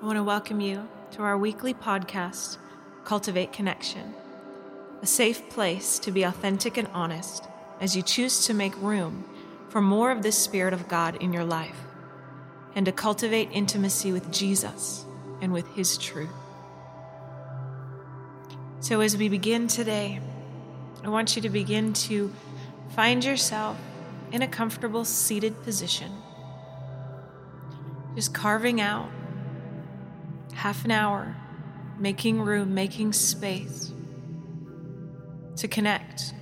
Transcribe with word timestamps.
I 0.00 0.06
want 0.06 0.16
to 0.16 0.22
welcome 0.22 0.60
you 0.60 0.88
to 1.10 1.22
our 1.22 1.36
weekly 1.36 1.74
podcast, 1.74 2.58
Cultivate 3.02 3.52
Connection, 3.52 4.14
a 5.02 5.06
safe 5.08 5.50
place 5.50 5.98
to 5.98 6.12
be 6.12 6.22
authentic 6.22 6.76
and 6.76 6.86
honest 6.94 7.42
as 7.80 7.96
you 7.96 8.02
choose 8.02 8.46
to 8.46 8.54
make 8.54 8.80
room 8.80 9.24
for 9.70 9.80
more 9.80 10.12
of 10.12 10.22
the 10.22 10.30
Spirit 10.30 10.72
of 10.72 10.86
God 10.86 11.16
in 11.16 11.32
your 11.32 11.44
life 11.44 11.80
and 12.76 12.86
to 12.86 12.92
cultivate 12.92 13.48
intimacy 13.50 14.12
with 14.12 14.30
Jesus 14.30 15.04
and 15.40 15.52
with 15.52 15.66
His 15.74 15.98
truth. 15.98 16.30
So, 18.78 19.00
as 19.00 19.16
we 19.16 19.28
begin 19.28 19.66
today, 19.66 20.20
I 21.02 21.08
want 21.08 21.34
you 21.34 21.42
to 21.42 21.50
begin 21.50 21.92
to 21.94 22.32
find 22.90 23.24
yourself 23.24 23.76
in 24.30 24.42
a 24.42 24.48
comfortable 24.48 25.04
seated 25.04 25.60
position, 25.64 26.12
just 28.14 28.32
carving 28.32 28.80
out 28.80 29.10
half 30.58 30.84
an 30.84 30.90
hour, 30.90 31.36
making 32.00 32.40
room, 32.42 32.74
making 32.74 33.12
space 33.12 33.92
to 35.54 35.68
connect. 35.68 36.34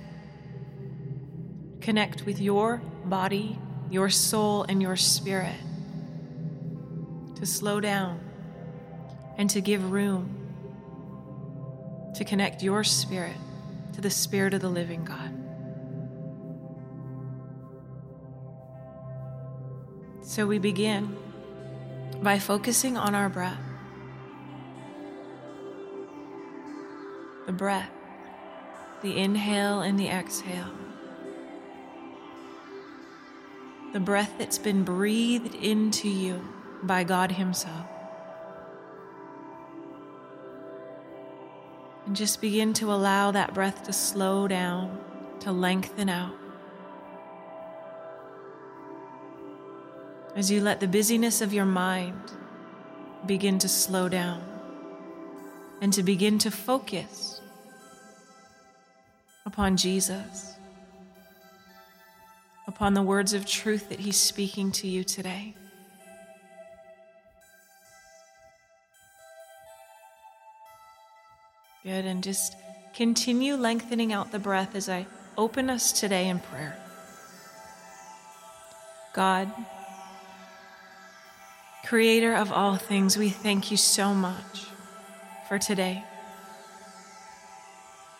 Connect 1.81 2.25
with 2.25 2.39
your 2.39 2.81
body, 3.05 3.59
your 3.91 4.09
soul, 4.09 4.63
and 4.63 4.81
your 4.81 4.95
spirit. 4.95 5.53
To 7.35 7.45
slow 7.45 7.79
down 7.79 8.19
and 9.37 9.47
to 9.51 9.61
give 9.61 9.91
room 9.91 10.33
to 12.15 12.25
connect 12.25 12.63
your 12.63 12.83
spirit 12.83 13.37
to 13.93 14.01
the 14.01 14.09
Spirit 14.09 14.55
of 14.55 14.61
the 14.61 14.69
living 14.69 15.05
God. 15.05 15.31
So 20.23 20.47
we 20.47 20.57
begin 20.57 21.15
by 22.23 22.39
focusing 22.39 22.97
on 22.97 23.13
our 23.13 23.29
breath. 23.29 23.66
The 27.47 27.53
breath, 27.53 27.89
the 29.01 29.17
inhale 29.17 29.79
and 29.79 29.97
the 29.97 30.09
exhale. 30.09 30.69
The 33.93 34.01
breath 34.01 34.33
that's 34.37 34.57
been 34.57 34.83
breathed 34.83 35.55
into 35.55 36.09
you 36.09 36.45
by 36.83 37.05
God 37.05 37.31
Himself. 37.31 37.87
And 42.05 42.17
just 42.17 42.41
begin 42.41 42.73
to 42.73 42.91
allow 42.91 43.31
that 43.31 43.53
breath 43.53 43.83
to 43.83 43.93
slow 43.93 44.49
down, 44.49 44.99
to 45.39 45.53
lengthen 45.53 46.09
out. 46.09 46.35
As 50.35 50.51
you 50.51 50.59
let 50.59 50.81
the 50.81 50.87
busyness 50.87 51.41
of 51.41 51.53
your 51.53 51.65
mind 51.65 52.33
begin 53.25 53.57
to 53.59 53.69
slow 53.69 54.09
down 54.09 54.43
and 55.81 55.93
to 55.93 56.03
begin 56.03 56.37
to 56.39 56.51
focus 56.51 57.36
upon 59.47 59.77
Jesus, 59.77 60.55
upon 62.67 62.93
the 62.93 63.01
words 63.01 63.33
of 63.33 63.45
truth 63.45 63.87
that 63.87 64.01
He's 64.01 64.17
speaking 64.17 64.73
to 64.73 64.87
you 64.87 65.05
today. 65.05 65.55
Good. 71.83 72.03
And 72.03 72.21
just 72.21 72.57
continue 72.93 73.55
lengthening 73.55 74.11
out 74.11 74.33
the 74.33 74.39
breath 74.39 74.75
as 74.75 74.89
I 74.89 75.07
open 75.37 75.69
us 75.69 75.93
today 75.93 76.27
in 76.27 76.39
prayer. 76.39 76.77
God, 79.13 79.49
Creator 81.85 82.35
of 82.35 82.51
all 82.51 82.75
things, 82.75 83.17
we 83.17 83.29
thank 83.29 83.71
you 83.71 83.77
so 83.77 84.13
much 84.13 84.65
for 85.47 85.57
today. 85.57 86.03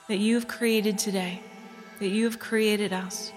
That 0.07 0.19
you 0.19 0.35
have 0.35 0.47
created 0.47 0.97
today, 0.97 1.41
that 1.99 2.07
you 2.07 2.23
have 2.25 2.39
created 2.39 2.93
us, 2.93 3.31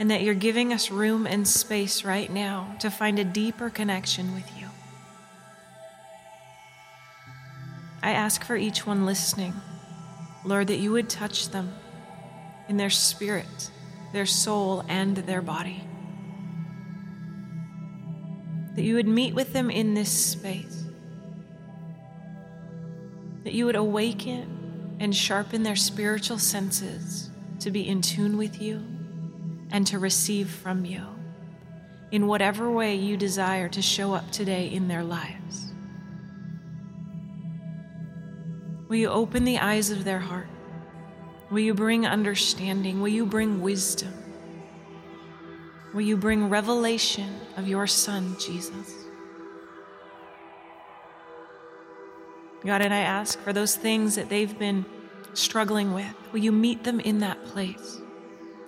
and 0.00 0.10
that 0.10 0.22
you're 0.22 0.34
giving 0.34 0.72
us 0.72 0.90
room 0.90 1.26
and 1.26 1.46
space 1.46 2.04
right 2.04 2.30
now 2.30 2.74
to 2.80 2.90
find 2.90 3.18
a 3.18 3.24
deeper 3.24 3.70
connection 3.70 4.34
with 4.34 4.50
you. 4.58 4.66
I 8.02 8.12
ask 8.12 8.44
for 8.44 8.56
each 8.56 8.86
one 8.86 9.06
listening, 9.06 9.54
Lord, 10.44 10.68
that 10.68 10.78
you 10.78 10.92
would 10.92 11.08
touch 11.08 11.50
them 11.50 11.72
in 12.68 12.76
their 12.76 12.90
spirit, 12.90 13.70
their 14.12 14.26
soul, 14.26 14.84
and 14.88 15.16
their 15.16 15.42
body. 15.42 15.84
That 18.74 18.82
you 18.82 18.94
would 18.94 19.08
meet 19.08 19.34
with 19.34 19.52
them 19.52 19.70
in 19.70 19.94
this 19.94 20.10
space. 20.10 20.84
That 23.44 23.52
you 23.52 23.66
would 23.66 23.76
awaken 23.76 24.57
and 25.00 25.14
sharpen 25.14 25.62
their 25.62 25.76
spiritual 25.76 26.38
senses 26.38 27.30
to 27.60 27.70
be 27.70 27.88
in 27.88 28.02
tune 28.02 28.36
with 28.36 28.60
you 28.60 28.82
and 29.70 29.86
to 29.86 29.98
receive 29.98 30.48
from 30.48 30.84
you 30.84 31.02
in 32.10 32.26
whatever 32.26 32.70
way 32.70 32.94
you 32.94 33.16
desire 33.16 33.68
to 33.68 33.82
show 33.82 34.14
up 34.14 34.30
today 34.30 34.66
in 34.68 34.88
their 34.88 35.04
lives. 35.04 35.72
Will 38.88 38.96
you 38.96 39.08
open 39.08 39.44
the 39.44 39.58
eyes 39.58 39.90
of 39.90 40.04
their 40.04 40.18
heart? 40.18 40.48
Will 41.50 41.60
you 41.60 41.74
bring 41.74 42.06
understanding? 42.06 43.00
Will 43.00 43.08
you 43.08 43.26
bring 43.26 43.60
wisdom? 43.60 44.14
Will 45.92 46.02
you 46.02 46.16
bring 46.16 46.48
revelation 46.48 47.40
of 47.56 47.68
your 47.68 47.86
Son, 47.86 48.36
Jesus? 48.38 49.07
God, 52.64 52.82
and 52.82 52.92
I 52.92 52.98
ask 52.98 53.38
for 53.40 53.52
those 53.52 53.76
things 53.76 54.16
that 54.16 54.28
they've 54.28 54.58
been 54.58 54.84
struggling 55.34 55.94
with. 55.94 56.14
Will 56.32 56.40
you 56.40 56.52
meet 56.52 56.84
them 56.84 57.00
in 57.00 57.20
that 57.20 57.44
place? 57.44 58.00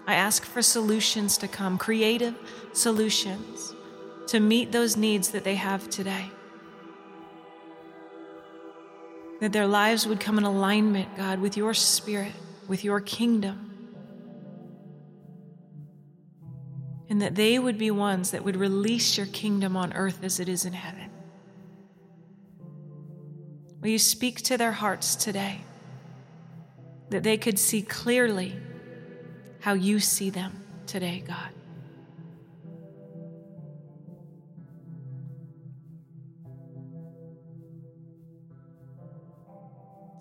I 0.06 0.14
ask 0.14 0.44
for 0.44 0.62
solutions 0.62 1.36
to 1.38 1.48
come, 1.48 1.78
creative 1.78 2.34
solutions 2.72 3.74
to 4.28 4.40
meet 4.40 4.72
those 4.72 4.96
needs 4.96 5.30
that 5.30 5.44
they 5.44 5.56
have 5.56 5.90
today 5.90 6.30
that 9.40 9.52
their 9.52 9.66
lives 9.66 10.06
would 10.06 10.20
come 10.20 10.38
in 10.38 10.44
alignment, 10.44 11.16
God, 11.16 11.40
with 11.40 11.56
your 11.56 11.74
spirit, 11.74 12.32
with 12.68 12.84
your 12.84 13.00
kingdom. 13.00 13.66
And 17.08 17.20
that 17.22 17.34
they 17.34 17.58
would 17.58 17.76
be 17.76 17.90
ones 17.90 18.30
that 18.30 18.44
would 18.44 18.56
release 18.56 19.16
your 19.16 19.26
kingdom 19.26 19.76
on 19.76 19.92
earth 19.94 20.22
as 20.22 20.38
it 20.38 20.48
is 20.48 20.64
in 20.64 20.74
heaven. 20.74 21.10
Will 23.80 23.88
you 23.88 23.98
speak 23.98 24.42
to 24.42 24.58
their 24.58 24.72
hearts 24.72 25.16
today 25.16 25.62
that 27.08 27.22
they 27.22 27.38
could 27.38 27.58
see 27.58 27.80
clearly 27.80 28.56
how 29.60 29.72
you 29.72 30.00
see 30.00 30.28
them 30.28 30.62
today, 30.86 31.24
God? 31.26 31.50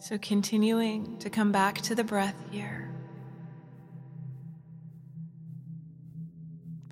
So, 0.01 0.17
continuing 0.17 1.17
to 1.19 1.29
come 1.29 1.51
back 1.51 1.81
to 1.81 1.93
the 1.93 2.05
breath 2.05 2.35
here. 2.51 2.89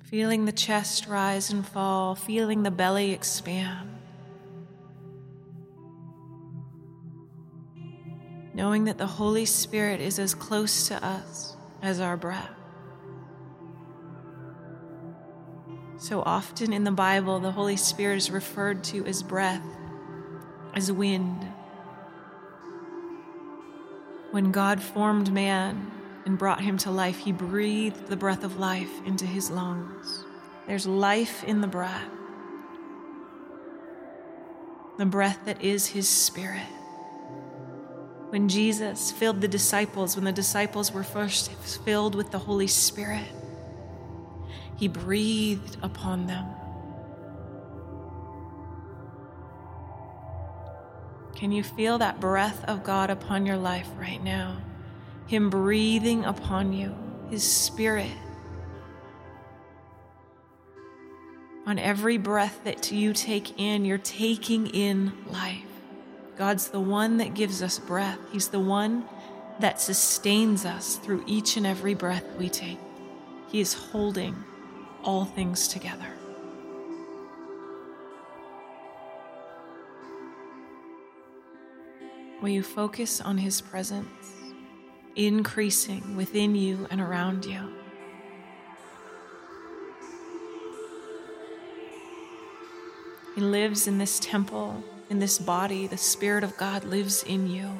Feeling 0.04 0.44
the 0.44 0.52
chest 0.52 1.06
rise 1.06 1.50
and 1.50 1.66
fall, 1.66 2.14
feeling 2.14 2.62
the 2.62 2.70
belly 2.70 3.12
expand. 3.12 3.97
Knowing 8.58 8.86
that 8.86 8.98
the 8.98 9.06
Holy 9.06 9.44
Spirit 9.44 10.00
is 10.00 10.18
as 10.18 10.34
close 10.34 10.88
to 10.88 11.06
us 11.06 11.54
as 11.80 12.00
our 12.00 12.16
breath. 12.16 12.50
So 15.96 16.22
often 16.26 16.72
in 16.72 16.82
the 16.82 16.90
Bible, 16.90 17.38
the 17.38 17.52
Holy 17.52 17.76
Spirit 17.76 18.16
is 18.16 18.32
referred 18.32 18.82
to 18.84 19.06
as 19.06 19.22
breath, 19.22 19.62
as 20.74 20.90
wind. 20.90 21.46
When 24.32 24.50
God 24.50 24.82
formed 24.82 25.32
man 25.32 25.92
and 26.26 26.36
brought 26.36 26.60
him 26.60 26.78
to 26.78 26.90
life, 26.90 27.18
he 27.18 27.30
breathed 27.30 28.08
the 28.08 28.16
breath 28.16 28.42
of 28.42 28.58
life 28.58 28.90
into 29.06 29.24
his 29.24 29.52
lungs. 29.52 30.24
There's 30.66 30.84
life 30.84 31.44
in 31.44 31.60
the 31.60 31.68
breath, 31.68 32.10
the 34.98 35.06
breath 35.06 35.38
that 35.44 35.62
is 35.62 35.86
his 35.86 36.08
spirit. 36.08 36.66
When 38.30 38.48
Jesus 38.48 39.10
filled 39.10 39.40
the 39.40 39.48
disciples, 39.48 40.16
when 40.16 40.24
the 40.24 40.32
disciples 40.32 40.92
were 40.92 41.02
first 41.02 41.50
filled 41.84 42.14
with 42.14 42.30
the 42.30 42.38
Holy 42.38 42.66
Spirit, 42.66 43.26
he 44.76 44.88
breathed 44.88 45.76
upon 45.82 46.26
them 46.26 46.46
Can 51.38 51.52
you 51.52 51.62
feel 51.62 51.98
that 51.98 52.18
breath 52.18 52.64
of 52.64 52.82
God 52.82 53.10
upon 53.10 53.46
your 53.46 53.56
life 53.56 53.88
right 53.96 54.20
now? 54.20 54.56
Him 55.28 55.50
breathing 55.50 56.24
upon 56.24 56.72
you, 56.72 56.96
His 57.30 57.44
Spirit 57.44 58.10
On 61.64 61.78
every 61.78 62.16
breath 62.16 62.64
that 62.64 62.90
you 62.90 63.12
take 63.12 63.60
in, 63.60 63.84
you're 63.84 63.98
taking 63.98 64.66
in 64.68 65.12
life. 65.30 65.67
God's 66.38 66.68
the 66.68 66.80
one 66.80 67.16
that 67.16 67.34
gives 67.34 67.62
us 67.62 67.80
breath, 67.80 68.20
He's 68.30 68.48
the 68.48 68.60
one 68.60 69.04
that 69.58 69.80
sustains 69.80 70.64
us 70.64 70.94
through 70.94 71.24
each 71.26 71.56
and 71.56 71.66
every 71.66 71.94
breath 71.94 72.24
we 72.38 72.48
take. 72.48 72.78
He 73.48 73.60
is 73.60 73.74
holding 73.74 74.36
all 75.02 75.24
things 75.24 75.66
together. 75.66 76.06
Will 82.40 82.50
you 82.50 82.62
focus 82.62 83.20
on 83.20 83.38
His 83.38 83.60
presence, 83.60 84.06
increasing 85.16 86.14
within 86.14 86.54
you 86.54 86.86
and 86.88 87.00
around 87.00 87.44
you? 87.46 87.72
He 93.34 93.40
lives 93.40 93.88
in 93.88 93.98
this 93.98 94.20
temple, 94.20 94.84
in 95.10 95.18
this 95.18 95.38
body. 95.38 95.86
The 95.86 95.96
Spirit 95.96 96.44
of 96.44 96.56
God 96.56 96.84
lives 96.84 97.22
in 97.22 97.48
you. 97.48 97.70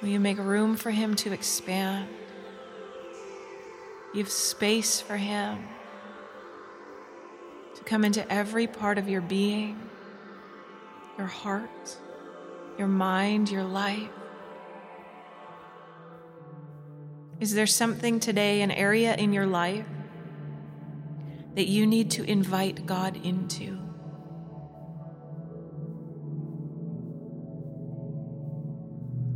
Will 0.00 0.08
you 0.08 0.20
make 0.20 0.38
room 0.38 0.76
for 0.76 0.90
Him 0.90 1.14
to 1.16 1.32
expand? 1.32 2.08
Give 4.14 4.28
space 4.28 5.00
for 5.00 5.16
Him 5.16 5.58
to 7.76 7.84
come 7.84 8.04
into 8.04 8.30
every 8.30 8.66
part 8.66 8.98
of 8.98 9.08
your 9.08 9.20
being, 9.20 9.80
your 11.16 11.26
heart, 11.26 11.96
your 12.78 12.88
mind, 12.88 13.50
your 13.50 13.64
life. 13.64 14.10
Is 17.40 17.54
there 17.54 17.66
something 17.66 18.20
today, 18.20 18.60
an 18.60 18.70
area 18.70 19.16
in 19.16 19.32
your 19.32 19.46
life 19.46 19.86
that 21.54 21.68
you 21.68 21.86
need 21.86 22.10
to 22.12 22.24
invite 22.24 22.86
God 22.86 23.16
into. 23.24 23.78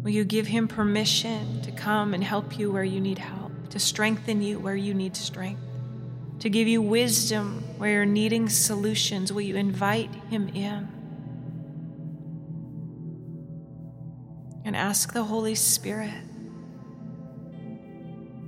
Will 0.03 0.13
you 0.13 0.25
give 0.25 0.47
Him 0.47 0.69
permission 0.69 1.61
to 1.63 1.73
come 1.73 2.15
and 2.15 2.23
help 2.23 2.59
you 2.59 2.71
where 2.71 2.85
you 2.85 3.01
need 3.01 3.19
help, 3.19 3.71
to 3.71 3.79
strengthen 3.79 4.41
you 4.41 4.59
where 4.59 4.77
you 4.77 4.95
need 4.95 5.17
strength, 5.17 5.61
to 6.39 6.49
give 6.49 6.69
you 6.69 6.81
wisdom 6.81 7.65
where 7.77 7.91
you're 7.91 8.07
needing 8.07 8.49
solutions? 8.49 9.33
Will 9.33 9.43
you 9.43 9.57
invite 9.57 10.15
Him 10.31 10.49
in? 10.49 10.89
And 14.65 14.77
ask 14.77 15.13
the 15.13 15.25
Holy 15.25 15.55
Spirit 15.55 16.26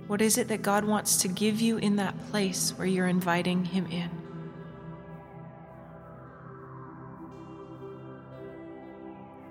what 0.09 0.23
is 0.23 0.39
it 0.39 0.49
that 0.49 0.63
God 0.63 0.85
wants 0.85 1.19
to 1.19 1.29
give 1.29 1.61
you 1.61 1.77
in 1.77 1.97
that 1.97 2.15
place 2.31 2.71
where 2.77 2.87
you're 2.87 3.07
inviting 3.07 3.67
Him 3.67 3.87
in? 3.87 4.11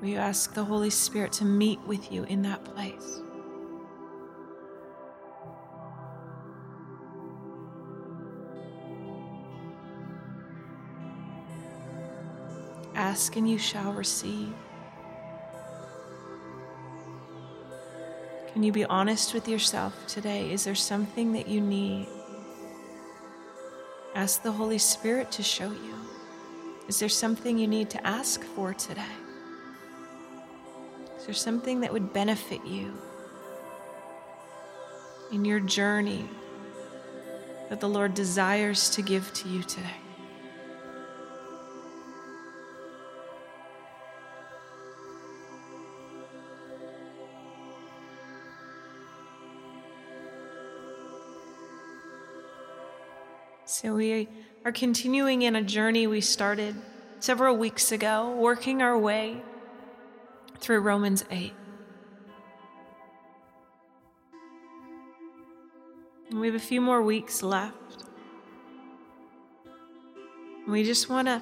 Will 0.02 0.10
you 0.10 0.18
ask 0.18 0.56
the 0.56 0.64
Holy 0.64 0.90
Spirit 0.90 1.32
to 1.34 1.46
meet 1.46 1.80
with 1.82 2.12
you 2.12 2.24
in 2.24 2.42
that 2.42 2.64
place? 2.66 3.22
Ask 12.96 13.36
and 13.36 13.48
you 13.48 13.60
shall 13.60 13.94
receive. 13.94 14.54
Can 18.58 18.64
you 18.64 18.72
be 18.72 18.86
honest 18.86 19.36
with 19.36 19.48
yourself 19.48 19.94
today? 20.08 20.52
Is 20.52 20.64
there 20.64 20.74
something 20.74 21.34
that 21.34 21.48
you 21.48 21.62
need? 21.62 22.08
Ask 24.16 24.42
the 24.42 24.52
Holy 24.52 24.80
Spirit 24.80 25.32
to 25.34 25.44
show 25.44 25.70
you. 25.70 25.94
Is 26.88 27.00
there 27.00 27.08
something 27.08 27.60
you 27.60 27.68
need 27.68 27.92
to 27.92 28.08
ask 28.08 28.44
for 28.44 28.74
today? 28.74 29.14
Is 31.20 31.26
there 31.28 31.36
something 31.36 31.82
that 31.82 31.94
would 31.94 32.14
benefit 32.14 32.66
you 32.66 32.98
in 35.32 35.46
your 35.46 35.60
journey 35.60 36.28
that 37.70 37.80
the 37.80 37.88
Lord 37.88 38.16
desires 38.16 38.90
to 38.90 39.04
give 39.04 39.32
to 39.34 39.50
you 39.50 39.62
today? 39.62 40.07
So, 53.70 53.96
we 53.96 54.30
are 54.64 54.72
continuing 54.72 55.42
in 55.42 55.58
a 55.58 55.62
journey 55.62 56.08
we 56.08 56.22
started 56.22 56.74
several 57.20 57.58
weeks 57.58 57.92
ago, 57.92 58.34
working 58.38 58.82
our 58.82 58.98
way 58.98 59.42
through 60.60 60.80
Romans 60.80 61.26
8. 61.30 61.52
And 66.30 66.40
we 66.40 66.48
have 66.48 66.56
a 66.56 66.60
few 66.60 66.80
more 66.80 67.02
weeks 67.02 67.44
left. 67.44 68.06
We 70.66 70.86
just 70.86 71.10
want 71.10 71.28
to 71.28 71.42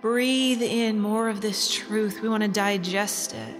breathe 0.00 0.62
in 0.62 0.98
more 0.98 1.28
of 1.28 1.42
this 1.42 1.70
truth. 1.70 2.22
We 2.22 2.30
want 2.30 2.44
to 2.44 2.48
digest 2.48 3.34
it. 3.34 3.56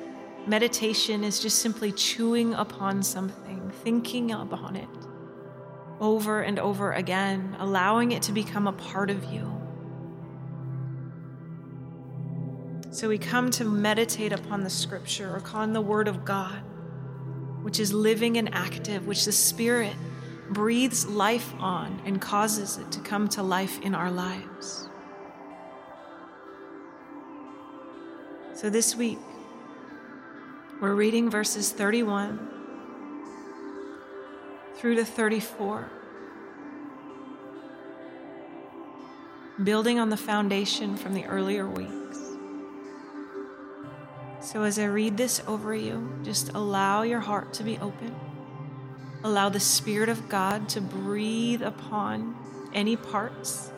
Meditation 0.48 1.22
is 1.22 1.40
just 1.40 1.58
simply 1.58 1.92
chewing 1.92 2.54
upon 2.54 3.02
something, 3.02 3.70
thinking 3.84 4.30
upon 4.30 4.76
it 4.76 5.05
over 6.00 6.42
and 6.42 6.58
over 6.58 6.92
again, 6.92 7.56
allowing 7.58 8.12
it 8.12 8.22
to 8.22 8.32
become 8.32 8.66
a 8.66 8.72
part 8.72 9.10
of 9.10 9.24
you. 9.24 9.52
So 12.90 13.08
we 13.08 13.18
come 13.18 13.50
to 13.52 13.64
meditate 13.64 14.32
upon 14.32 14.64
the 14.64 14.70
scripture, 14.70 15.36
upon 15.36 15.72
the 15.72 15.80
word 15.80 16.08
of 16.08 16.24
God, 16.24 16.62
which 17.62 17.78
is 17.78 17.92
living 17.92 18.38
and 18.38 18.54
active, 18.54 19.06
which 19.06 19.24
the 19.24 19.32
Spirit 19.32 19.94
breathes 20.48 21.06
life 21.06 21.52
on 21.58 22.00
and 22.06 22.20
causes 22.20 22.78
it 22.78 22.90
to 22.92 23.00
come 23.00 23.28
to 23.28 23.42
life 23.42 23.80
in 23.82 23.94
our 23.94 24.10
lives. 24.10 24.88
So 28.54 28.70
this 28.70 28.96
week, 28.96 29.18
we're 30.80 30.94
reading 30.94 31.28
verses 31.28 31.72
31 31.72 32.55
through 34.76 34.96
to 34.96 35.04
34. 35.04 35.90
Building 39.62 39.98
on 39.98 40.10
the 40.10 40.16
foundation 40.16 40.96
from 40.96 41.14
the 41.14 41.24
earlier 41.24 41.66
weeks. 41.66 42.18
So, 44.40 44.62
as 44.62 44.78
I 44.78 44.84
read 44.84 45.16
this 45.16 45.42
over 45.48 45.74
you, 45.74 46.20
just 46.22 46.50
allow 46.50 47.02
your 47.02 47.20
heart 47.20 47.52
to 47.54 47.64
be 47.64 47.78
open. 47.78 48.14
Allow 49.24 49.48
the 49.48 49.58
Spirit 49.60 50.08
of 50.08 50.28
God 50.28 50.68
to 50.68 50.80
breathe 50.80 51.62
upon 51.62 52.36
any 52.72 52.96
parts 52.96 53.72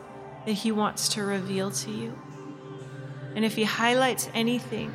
that 0.45 0.51
He 0.51 0.71
wants 0.71 1.09
to 1.09 1.23
reveal 1.23 1.71
to 1.71 1.91
you. 1.91 2.19
And 3.35 3.45
if 3.45 3.55
He 3.55 3.63
highlights 3.63 4.29
anything, 4.33 4.91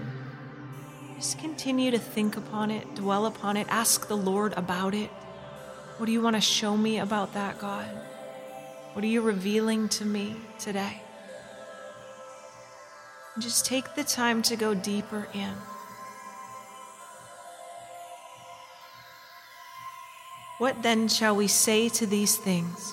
just 1.17 1.39
continue 1.39 1.91
to 1.91 1.99
think 1.99 2.37
upon 2.37 2.71
it, 2.71 2.95
dwell 2.95 3.25
upon 3.25 3.57
it, 3.57 3.67
ask 3.71 4.07
the 4.07 4.17
Lord 4.17 4.53
about 4.57 4.95
it. 4.95 5.11
What 5.97 6.07
do 6.07 6.13
you 6.13 6.21
want 6.21 6.35
to 6.35 6.41
show 6.41 6.77
me 6.77 6.99
about 6.99 7.35
that, 7.35 7.59
God? 7.59 7.87
What 8.95 9.05
are 9.05 9.09
you 9.09 9.23
revealing 9.23 9.89
to 9.91 10.05
me 10.05 10.35
today? 10.59 11.01
Just 13.39 13.65
take 13.65 13.95
the 13.95 14.03
time 14.03 14.43
to 14.43 14.57
go 14.57 14.75
deeper 14.75 15.29
in. 15.33 15.55
What 20.59 20.83
then 20.83 21.07
shall 21.07 21.37
we 21.37 21.47
say 21.47 21.89
to 21.91 22.07
these 22.07 22.37
things? 22.37 22.93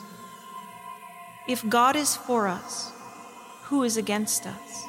If 1.47 1.67
God 1.67 1.95
is 1.95 2.15
for 2.15 2.47
us, 2.47 2.91
who 3.63 3.81
is 3.81 3.97
against 3.97 4.45
us? 4.45 4.83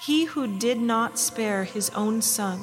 He 0.00 0.24
who 0.24 0.46
did 0.46 0.80
not 0.80 1.18
spare 1.18 1.64
his 1.64 1.90
own 1.90 2.22
son, 2.22 2.60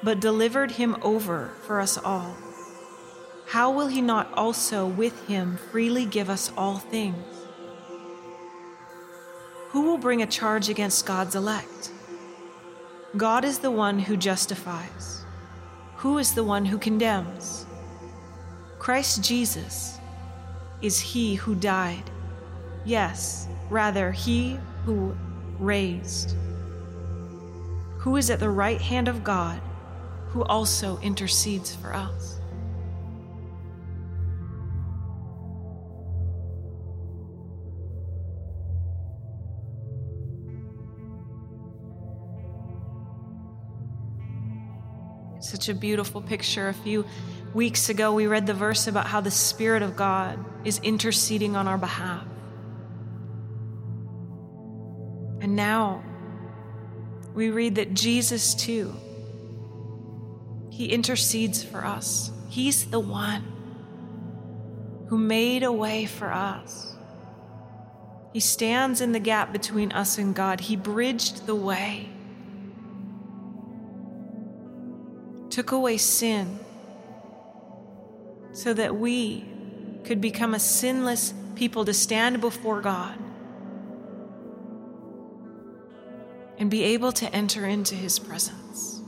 but 0.00 0.20
delivered 0.20 0.72
him 0.72 0.96
over 1.02 1.54
for 1.66 1.80
us 1.80 1.98
all 1.98 2.36
how 3.54 3.70
will 3.70 3.86
he 3.86 4.00
not 4.00 4.34
also 4.34 4.84
with 4.84 5.28
him 5.28 5.56
freely 5.70 6.04
give 6.04 6.28
us 6.28 6.50
all 6.56 6.78
things? 6.78 7.24
Who 9.68 9.82
will 9.82 9.96
bring 9.96 10.22
a 10.22 10.26
charge 10.26 10.68
against 10.68 11.06
God's 11.06 11.36
elect? 11.36 11.92
God 13.16 13.44
is 13.44 13.60
the 13.60 13.70
one 13.70 14.00
who 14.00 14.16
justifies. 14.16 15.24
Who 15.98 16.18
is 16.18 16.34
the 16.34 16.42
one 16.42 16.64
who 16.64 16.78
condemns? 16.78 17.64
Christ 18.80 19.22
Jesus 19.22 20.00
is 20.82 20.98
he 20.98 21.36
who 21.36 21.54
died. 21.54 22.10
Yes, 22.84 23.46
rather, 23.70 24.10
he 24.10 24.58
who 24.84 25.16
raised. 25.60 26.34
Who 27.98 28.16
is 28.16 28.30
at 28.30 28.40
the 28.40 28.50
right 28.50 28.80
hand 28.80 29.06
of 29.06 29.22
God, 29.22 29.60
who 30.30 30.42
also 30.42 30.98
intercedes 31.02 31.72
for 31.72 31.94
us. 31.94 32.40
Such 45.64 45.76
a 45.76 45.78
beautiful 45.78 46.20
picture. 46.20 46.68
A 46.68 46.74
few 46.74 47.06
weeks 47.54 47.88
ago, 47.88 48.12
we 48.12 48.26
read 48.26 48.46
the 48.46 48.52
verse 48.52 48.86
about 48.86 49.06
how 49.06 49.22
the 49.22 49.30
Spirit 49.30 49.80
of 49.80 49.96
God 49.96 50.38
is 50.62 50.78
interceding 50.80 51.56
on 51.56 51.66
our 51.66 51.78
behalf. 51.78 52.26
And 55.40 55.56
now 55.56 56.04
we 57.32 57.48
read 57.48 57.76
that 57.76 57.94
Jesus, 57.94 58.54
too, 58.54 58.94
he 60.68 60.84
intercedes 60.92 61.64
for 61.64 61.82
us. 61.82 62.30
He's 62.50 62.84
the 62.84 63.00
one 63.00 63.44
who 65.08 65.16
made 65.16 65.62
a 65.62 65.72
way 65.72 66.04
for 66.04 66.30
us. 66.30 66.94
He 68.34 68.40
stands 68.40 69.00
in 69.00 69.12
the 69.12 69.18
gap 69.18 69.50
between 69.50 69.92
us 69.92 70.18
and 70.18 70.34
God. 70.34 70.60
He 70.60 70.76
bridged 70.76 71.46
the 71.46 71.54
way, 71.54 72.10
took 75.54 75.70
away 75.70 75.96
sin 75.96 76.58
so 78.52 78.74
that 78.74 78.96
we 78.96 79.44
could 80.02 80.20
become 80.20 80.52
a 80.52 80.58
sinless 80.58 81.32
people 81.54 81.84
to 81.84 81.94
stand 81.94 82.40
before 82.40 82.80
God 82.80 83.16
and 86.58 86.68
be 86.68 86.82
able 86.82 87.12
to 87.12 87.32
enter 87.32 87.66
into 87.66 87.94
his 87.94 88.18
presence. 88.18 89.00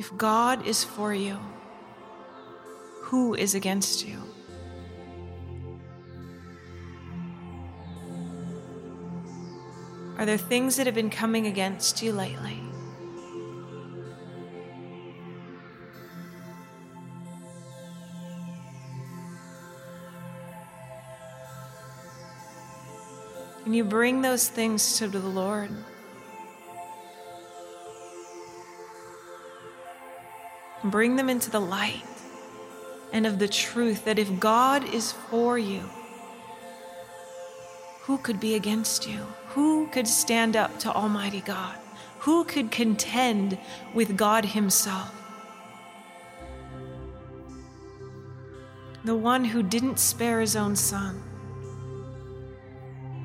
If 0.00 0.16
God 0.16 0.66
is 0.66 0.82
for 0.82 1.14
you, 1.14 1.38
who 3.02 3.34
is 3.36 3.54
against 3.54 4.04
you? 4.04 4.20
Are 10.22 10.24
there 10.24 10.38
things 10.38 10.76
that 10.76 10.86
have 10.86 10.94
been 10.94 11.10
coming 11.10 11.48
against 11.48 12.00
you 12.00 12.12
lately? 12.12 12.56
And 23.64 23.74
you 23.74 23.82
bring 23.82 24.22
those 24.22 24.48
things 24.48 24.96
to 24.98 25.08
the 25.08 25.18
Lord. 25.18 25.70
Bring 30.84 31.16
them 31.16 31.28
into 31.28 31.50
the 31.50 31.60
light 31.60 32.04
and 33.12 33.26
of 33.26 33.40
the 33.40 33.48
truth 33.48 34.04
that 34.04 34.20
if 34.20 34.38
God 34.38 34.84
is 34.94 35.10
for 35.10 35.58
you, 35.58 35.82
who 38.02 38.18
could 38.18 38.38
be 38.38 38.54
against 38.54 39.08
you? 39.08 39.26
Who 39.54 39.86
could 39.88 40.06
stand 40.08 40.56
up 40.56 40.78
to 40.80 40.92
Almighty 40.92 41.40
God? 41.40 41.76
Who 42.20 42.44
could 42.44 42.70
contend 42.70 43.58
with 43.94 44.16
God 44.16 44.44
Himself? 44.44 45.12
The 49.04 49.16
one 49.16 49.44
who 49.44 49.62
didn't 49.62 49.98
spare 49.98 50.40
His 50.40 50.54
own 50.54 50.76
Son 50.76 51.22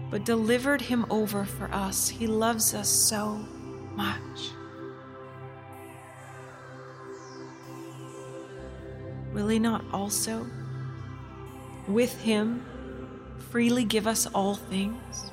but 0.09 0.23
delivered 0.23 0.81
him 0.81 1.05
over 1.09 1.43
for 1.43 1.71
us. 1.73 2.07
He 2.07 2.27
loves 2.27 2.73
us 2.73 2.89
so 2.89 3.45
much. 3.95 4.51
Will 9.33 9.49
he 9.49 9.59
not 9.59 9.83
also, 9.91 10.47
with 11.87 12.19
him, 12.21 12.65
freely 13.51 13.83
give 13.83 14.07
us 14.07 14.25
all 14.27 14.55
things? 14.55 15.31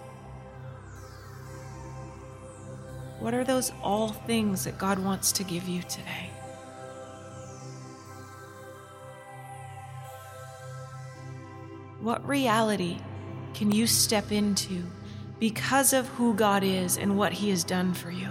What 3.24 3.32
are 3.32 3.42
those 3.42 3.72
all 3.82 4.08
things 4.08 4.64
that 4.64 4.76
God 4.76 4.98
wants 4.98 5.32
to 5.32 5.44
give 5.44 5.66
you 5.66 5.80
today? 5.84 6.28
What 12.02 12.28
reality 12.28 12.98
can 13.54 13.72
you 13.72 13.86
step 13.86 14.30
into 14.30 14.82
because 15.38 15.94
of 15.94 16.06
who 16.08 16.34
God 16.34 16.62
is 16.62 16.98
and 16.98 17.16
what 17.16 17.32
He 17.32 17.48
has 17.48 17.64
done 17.64 17.94
for 17.94 18.10
you? 18.10 18.28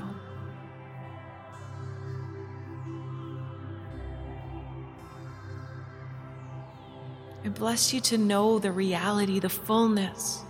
I 7.44 7.50
bless 7.50 7.96
you 7.96 8.00
to 8.02 8.20
know 8.20 8.60
the 8.60 8.72
reality, 8.72 9.40
the 9.40 9.50
fullness 9.50 10.44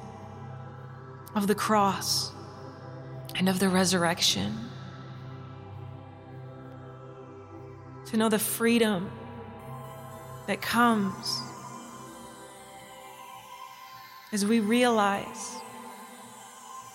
of 1.34 1.48
the 1.48 1.56
cross 1.56 2.34
and 3.36 3.50
of 3.50 3.60
the 3.60 3.70
resurrection. 3.70 4.70
To 8.08 8.18
know 8.18 8.30
the 8.30 8.40
freedom 8.40 9.12
that 10.48 10.62
comes 10.62 11.42
as 14.32 14.46
we 14.46 14.60
realize 14.60 15.56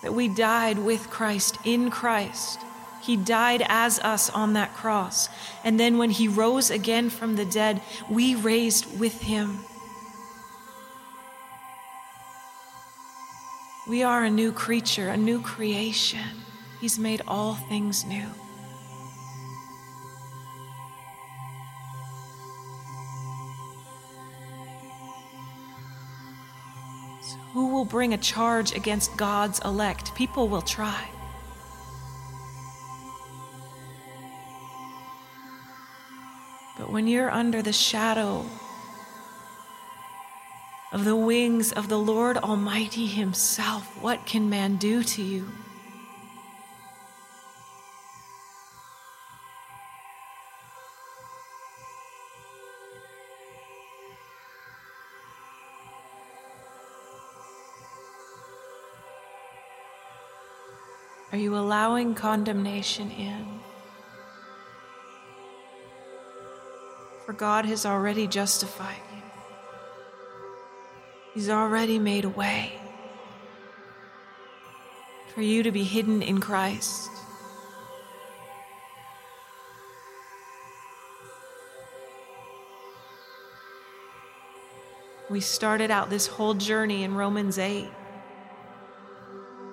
that 0.01 0.13
we 0.13 0.27
died 0.27 0.79
with 0.79 1.09
Christ, 1.09 1.57
in 1.65 1.89
Christ. 1.89 2.59
He 3.01 3.17
died 3.17 3.63
as 3.67 3.99
us 3.99 4.29
on 4.29 4.53
that 4.53 4.73
cross. 4.73 5.29
And 5.63 5.79
then 5.79 5.97
when 5.97 6.09
he 6.09 6.27
rose 6.27 6.69
again 6.69 7.09
from 7.09 7.35
the 7.35 7.45
dead, 7.45 7.81
we 8.09 8.35
raised 8.35 8.99
with 8.99 9.21
him. 9.21 9.59
We 13.89 14.03
are 14.03 14.23
a 14.23 14.29
new 14.29 14.51
creature, 14.51 15.09
a 15.09 15.17
new 15.17 15.41
creation. 15.41 16.43
He's 16.79 16.99
made 16.99 17.23
all 17.27 17.55
things 17.55 18.05
new. 18.05 18.27
Who 27.53 27.73
will 27.73 27.83
bring 27.83 28.13
a 28.13 28.17
charge 28.19 28.75
against 28.75 29.17
God's 29.17 29.59
elect? 29.65 30.13
People 30.13 30.47
will 30.47 30.61
try. 30.61 31.09
But 36.77 36.91
when 36.91 37.07
you're 37.07 37.31
under 37.31 37.63
the 37.63 37.73
shadow 37.73 38.45
of 40.91 41.05
the 41.05 41.15
wings 41.15 41.71
of 41.71 41.87
the 41.87 41.99
Lord 41.99 42.37
Almighty 42.37 43.05
Himself, 43.05 44.01
what 44.01 44.25
can 44.25 44.49
man 44.49 44.77
do 44.77 45.03
to 45.03 45.21
you? 45.21 45.47
Are 61.31 61.37
you 61.37 61.55
allowing 61.55 62.15
condemnation 62.15 63.11
in? 63.11 63.45
For 67.27 67.33
God 67.33 67.65
has 67.65 67.85
already 67.85 68.25
justified 68.25 69.08
He's 71.39 71.49
already 71.49 71.99
made 71.99 72.25
a 72.25 72.29
way 72.29 72.73
for 75.33 75.41
you 75.41 75.63
to 75.63 75.71
be 75.71 75.85
hidden 75.85 76.21
in 76.21 76.41
Christ. 76.41 77.09
We 85.29 85.39
started 85.39 85.89
out 85.89 86.09
this 86.09 86.27
whole 86.27 86.55
journey 86.55 87.03
in 87.03 87.15
Romans 87.15 87.57
8 87.57 87.87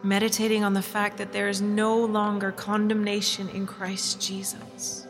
meditating 0.05 0.63
on 0.63 0.73
the 0.73 0.83
fact 0.83 1.17
that 1.17 1.33
there 1.33 1.49
is 1.49 1.61
no 1.61 1.99
longer 1.99 2.53
condemnation 2.53 3.49
in 3.49 3.67
Christ 3.67 4.21
Jesus. 4.21 5.06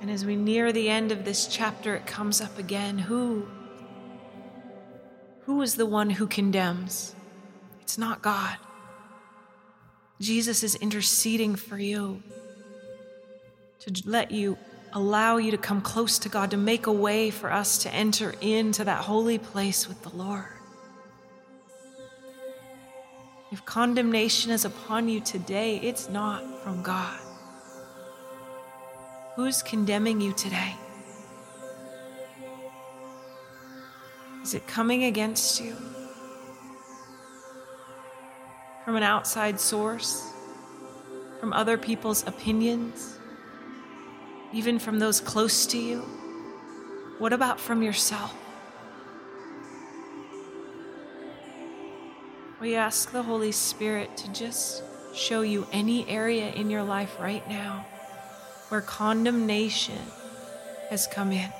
And 0.00 0.10
as 0.10 0.24
we 0.24 0.36
near 0.36 0.72
the 0.72 0.88
end 0.88 1.12
of 1.12 1.24
this 1.24 1.46
chapter, 1.46 1.94
it 1.94 2.06
comes 2.06 2.40
up 2.40 2.58
again. 2.58 2.98
Who? 2.98 3.48
Who 5.42 5.62
is 5.62 5.74
the 5.74 5.86
one 5.86 6.10
who 6.10 6.26
condemns? 6.26 7.14
It's 7.80 7.98
not 7.98 8.22
God. 8.22 8.56
Jesus 10.20 10.62
is 10.62 10.74
interceding 10.76 11.56
for 11.56 11.78
you 11.78 12.22
to 13.80 14.02
let 14.04 14.30
you 14.30 14.58
allow 14.92 15.36
you 15.36 15.50
to 15.50 15.58
come 15.58 15.80
close 15.80 16.18
to 16.20 16.28
God, 16.28 16.50
to 16.50 16.56
make 16.56 16.86
a 16.86 16.92
way 16.92 17.30
for 17.30 17.52
us 17.52 17.78
to 17.78 17.94
enter 17.94 18.34
into 18.40 18.84
that 18.84 19.04
holy 19.04 19.38
place 19.38 19.88
with 19.88 20.02
the 20.02 20.10
Lord. 20.10 20.46
If 23.50 23.64
condemnation 23.64 24.52
is 24.52 24.64
upon 24.64 25.08
you 25.08 25.20
today, 25.20 25.78
it's 25.78 26.08
not 26.08 26.62
from 26.62 26.82
God. 26.82 27.18
Who's 29.38 29.62
condemning 29.62 30.20
you 30.20 30.32
today? 30.32 30.74
Is 34.42 34.54
it 34.54 34.66
coming 34.66 35.04
against 35.04 35.60
you? 35.60 35.76
from 38.84 38.96
an 38.96 39.04
outside 39.04 39.60
source, 39.60 40.32
from 41.38 41.52
other 41.52 41.78
people's 41.78 42.26
opinions, 42.26 43.18
even 44.52 44.80
from 44.80 44.98
those 44.98 45.20
close 45.20 45.66
to 45.66 45.78
you? 45.78 46.00
What 47.18 47.32
about 47.32 47.60
from 47.60 47.80
yourself? 47.80 48.34
We 52.60 52.74
ask 52.74 53.12
the 53.12 53.22
Holy 53.22 53.52
Spirit 53.52 54.16
to 54.16 54.32
just 54.32 54.82
show 55.14 55.42
you 55.42 55.66
any 55.70 56.08
area 56.08 56.50
in 56.50 56.68
your 56.70 56.82
life 56.82 57.20
right 57.20 57.48
now 57.48 57.86
where 58.68 58.80
condemnation 58.80 60.00
has 60.90 61.06
come 61.06 61.32
in. 61.32 61.50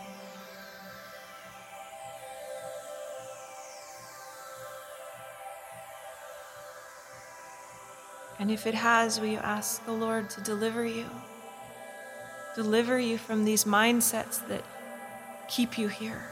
And 8.38 8.50
if 8.50 8.66
it 8.66 8.74
has, 8.74 9.20
will 9.20 9.26
you 9.26 9.38
ask 9.38 9.84
the 9.84 9.92
Lord 9.92 10.30
to 10.30 10.40
deliver 10.40 10.84
you? 10.84 11.06
Deliver 12.54 12.98
you 12.98 13.18
from 13.18 13.44
these 13.44 13.64
mindsets 13.64 14.46
that 14.48 14.64
keep 15.48 15.76
you 15.76 15.88
here. 15.88 16.22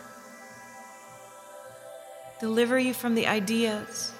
Deliver 2.40 2.78
you 2.78 2.94
from 2.94 3.14
the 3.14 3.26
ideas 3.26 4.12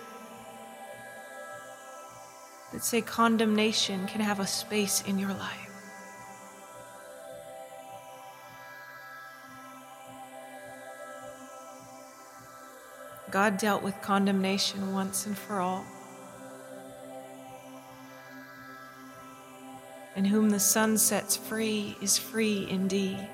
that 2.73 2.83
say 2.83 3.01
condemnation 3.01 4.07
can 4.07 4.21
have 4.21 4.41
a 4.41 4.47
space 4.47 5.03
in 5.03 5.19
your 5.19 5.35
life. 5.35 5.66
God 13.31 13.59
dealt 13.59 13.83
with 13.83 14.01
condemnation 14.03 14.93
once 14.93 15.27
and 15.27 15.37
for 15.37 15.61
all. 15.61 15.85
And 20.15 20.27
whom 20.27 20.51
the 20.51 20.61
Son 20.61 20.97
sets 20.97 21.37
free 21.37 21.97
is 22.01 22.17
free 22.17 22.67
indeed. 22.71 23.29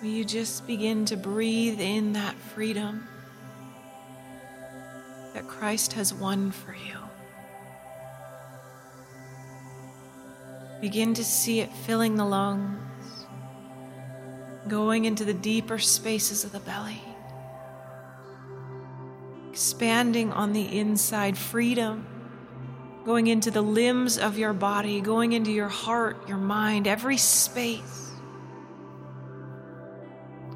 Will 0.00 0.08
you 0.08 0.24
just 0.24 0.66
begin 0.66 1.04
to 1.06 1.16
breathe 1.16 1.80
in 1.80 2.12
that 2.12 2.36
freedom 2.54 3.08
that 5.34 5.48
Christ 5.48 5.94
has 5.94 6.14
won 6.14 6.52
for 6.52 6.72
you? 6.72 6.96
Begin 10.80 11.14
to 11.14 11.24
see 11.24 11.58
it 11.58 11.72
filling 11.84 12.14
the 12.14 12.24
lungs, 12.24 13.26
going 14.68 15.04
into 15.04 15.24
the 15.24 15.34
deeper 15.34 15.78
spaces 15.78 16.44
of 16.44 16.52
the 16.52 16.60
belly, 16.60 17.02
expanding 19.58 20.32
on 20.32 20.52
the 20.52 20.78
inside, 20.78 21.36
freedom 21.36 22.06
going 23.04 23.26
into 23.26 23.50
the 23.50 23.60
limbs 23.60 24.16
of 24.16 24.38
your 24.38 24.52
body, 24.52 25.00
going 25.00 25.32
into 25.32 25.50
your 25.50 25.68
heart, 25.68 26.28
your 26.28 26.36
mind, 26.36 26.86
every 26.86 27.16
space. 27.16 28.12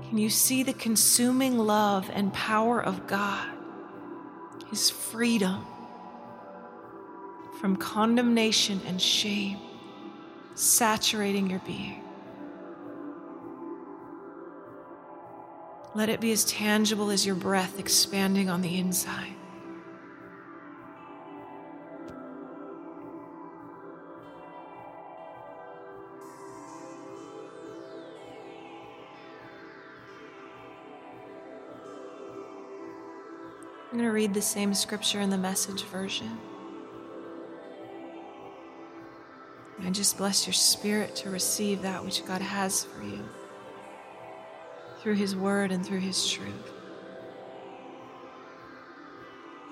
Can 0.09 0.19
you 0.19 0.31
see 0.31 0.63
the 0.63 0.73
consuming 0.73 1.59
love 1.59 2.13
and 2.15 2.33
power 2.33 2.81
of 2.81 3.09
God, 3.09 3.49
His 4.71 4.89
freedom 4.89 5.67
from 7.61 7.75
condemnation 7.75 8.81
and 8.87 9.03
shame 9.03 9.59
saturating 10.55 11.51
your 11.51 11.61
being? 11.67 12.02
Let 15.95 16.09
it 16.09 16.21
be 16.21 16.33
as 16.33 16.45
tangible 16.45 17.11
as 17.11 17.27
your 17.27 17.35
breath 17.35 17.79
expanding 17.79 18.49
on 18.49 18.63
the 18.63 18.79
inside. 18.79 19.35
I'm 33.91 33.99
going 33.99 34.09
to 34.09 34.15
read 34.15 34.33
the 34.33 34.41
same 34.41 34.73
scripture 34.73 35.21
in 35.21 35.29
the 35.29 35.37
message 35.37 35.85
version. 35.85 36.39
I 39.85 39.91
just 39.91 40.17
bless 40.17 40.47
your 40.47 40.55
spirit 40.55 41.15
to 41.17 41.29
receive 41.29 41.83
that 41.83 42.03
which 42.03 42.25
God 42.25 42.41
has 42.41 42.85
for 42.85 43.03
you 43.03 43.23
through 45.03 45.15
His 45.15 45.35
word 45.35 45.73
and 45.73 45.85
through 45.85 46.01
His 46.01 46.31
truth. 46.31 46.73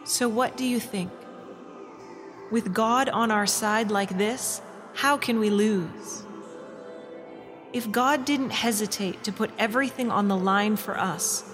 So, 0.05 0.29
what 0.29 0.57
do 0.57 0.65
you 0.65 0.81
think? 0.81 1.13
With 2.51 2.75
God 2.75 3.09
on 3.09 3.31
our 3.31 3.47
side 3.47 3.91
like 3.91 4.19
this, 4.19 4.61
how 4.95 5.17
can 5.17 5.39
we 5.39 5.51
lose? 5.51 6.25
If 7.73 7.93
God 7.93 8.25
didn't 8.25 8.51
hesitate 8.51 9.23
to 9.23 9.33
put 9.33 9.53
everything 9.57 10.11
on 10.11 10.27
the 10.27 10.37
line 10.37 10.75
for 10.75 10.99
us, 10.99 11.45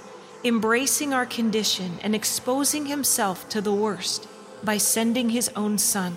embracing 0.43 1.13
our 1.13 1.27
condition 1.27 1.99
and 2.03 2.15
exposing 2.15 2.87
himself 2.87 3.49
to 3.51 3.61
the 3.61 3.75
worst 3.75 4.27
by 4.65 4.79
sending 4.79 5.31
his 5.31 5.51
own 5.57 5.77
son. 5.77 6.17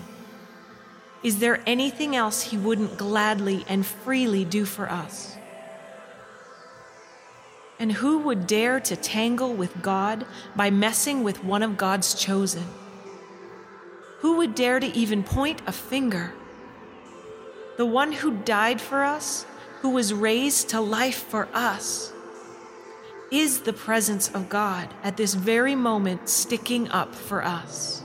Is 1.22 1.40
there 1.40 1.62
anything 1.66 2.16
else 2.16 2.44
he 2.44 2.56
wouldn't 2.56 2.96
gladly 2.96 3.64
and 3.68 3.84
freely 3.84 4.44
do 4.44 4.64
for 4.64 4.90
us? 4.90 5.36
And 7.80 7.90
who 7.90 8.18
would 8.18 8.46
dare 8.46 8.78
to 8.78 8.94
tangle 8.94 9.54
with 9.54 9.82
God 9.82 10.26
by 10.54 10.70
messing 10.70 11.24
with 11.24 11.42
one 11.42 11.62
of 11.64 11.76
God's 11.76 12.14
chosen? 12.14 12.64
Who 14.18 14.36
would 14.36 14.54
dare 14.54 14.78
to 14.78 14.86
even 14.86 15.24
point 15.24 15.62
a 15.66 15.72
finger? 15.72 16.34
The 17.78 17.86
one 17.86 18.12
who 18.12 18.36
died 18.36 18.80
for 18.80 19.02
us, 19.02 19.46
who 19.80 19.88
was 19.88 20.12
raised 20.12 20.68
to 20.68 20.80
life 20.80 21.24
for 21.24 21.48
us 21.54 22.12
is 23.30 23.60
the 23.60 23.72
presence 23.72 24.28
of 24.34 24.48
God 24.48 24.92
at 25.02 25.16
this 25.16 25.34
very 25.34 25.74
moment 25.74 26.28
sticking 26.28 26.90
up 26.90 27.14
for 27.14 27.42
us. 27.42 28.02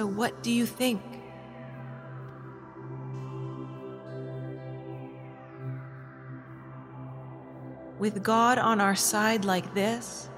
So, 0.00 0.06
what 0.06 0.42
do 0.42 0.50
you 0.50 0.64
think? 0.64 1.02
With 7.98 8.22
God 8.22 8.56
on 8.56 8.80
our 8.80 8.96
side 8.96 9.44
like 9.44 9.74
this, 9.74 10.30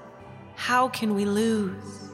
how 0.57 0.89
can 0.89 1.15
we 1.15 1.23
lose? 1.23 2.09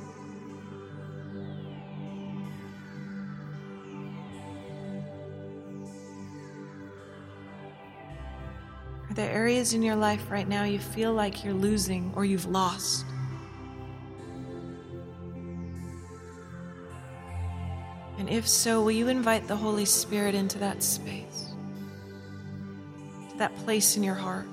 Are 9.09 9.15
there 9.15 9.31
areas 9.31 9.73
in 9.73 9.81
your 9.81 9.95
life 9.95 10.29
right 10.29 10.47
now 10.47 10.65
you 10.65 10.77
feel 10.77 11.13
like 11.13 11.43
you're 11.43 11.55
losing 11.55 12.13
or 12.15 12.25
you've 12.25 12.45
lost? 12.45 13.08
And 18.29 18.37
if 18.37 18.47
so, 18.47 18.83
will 18.83 18.91
you 18.91 19.07
invite 19.07 19.47
the 19.47 19.55
Holy 19.55 19.85
Spirit 19.85 20.35
into 20.35 20.59
that 20.59 20.83
space, 20.83 21.49
to 23.31 23.37
that 23.39 23.55
place 23.57 23.97
in 23.97 24.03
your 24.03 24.13
heart? 24.13 24.45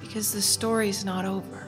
because 0.00 0.32
the 0.32 0.40
story's 0.40 1.04
not 1.04 1.24
over. 1.24 1.66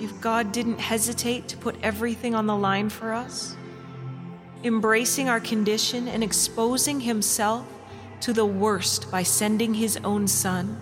If 0.00 0.20
God 0.20 0.50
didn't 0.50 0.80
hesitate 0.80 1.46
to 1.48 1.56
put 1.56 1.76
everything 1.82 2.34
on 2.34 2.46
the 2.46 2.56
line 2.56 2.90
for 2.90 3.12
us, 3.12 3.56
embracing 4.64 5.28
our 5.28 5.40
condition 5.40 6.08
and 6.08 6.24
exposing 6.24 7.00
Himself 7.00 7.64
to 8.20 8.32
the 8.32 8.44
worst 8.44 9.10
by 9.10 9.22
sending 9.22 9.74
His 9.74 9.98
own 10.04 10.28
Son, 10.28 10.80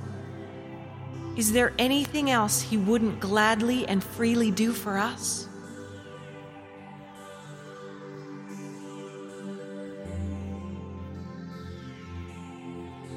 is 1.37 1.53
there 1.53 1.73
anything 1.79 2.31
else 2.31 2.61
He 2.61 2.77
wouldn't 2.77 3.21
gladly 3.21 3.87
and 3.87 4.03
freely 4.03 4.51
do 4.51 4.73
for 4.73 4.99
us? 4.99 5.49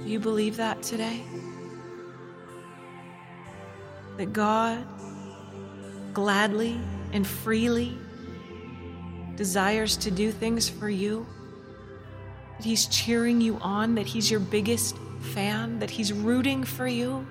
Do 0.04 0.10
you 0.10 0.20
believe 0.20 0.58
that 0.58 0.84
today? 0.84 1.24
That 4.18 4.34
God 4.34 4.86
gladly 6.14 6.80
and 7.14 7.26
freely 7.26 7.98
desires 9.36 9.98
to 9.98 10.12
do 10.12 10.32
things 10.32 10.70
for 10.70 10.90
you? 10.90 11.26
That 12.62 12.68
He's 12.68 12.86
cheering 12.86 13.42
you 13.42 13.58
on, 13.60 13.96
that 13.96 14.06
He's 14.06 14.30
your 14.30 14.40
biggest 14.40 14.96
fan, 15.34 15.80
that 15.80 15.90
He's 15.90 16.14
rooting 16.14 16.64
for 16.64 16.86
you? 16.86 17.26